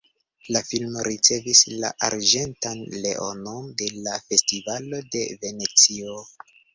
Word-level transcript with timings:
La 0.53 0.61
filmo 0.67 1.01
ricevis 1.07 1.59
la 1.83 1.91
arĝentan 2.07 2.81
leonon 3.03 3.67
de 3.81 3.91
la 4.07 4.15
festivalo 4.31 5.03
de 5.17 5.23
Venecio. 5.45 6.17